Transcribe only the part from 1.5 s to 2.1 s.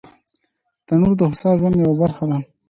ژوند یوه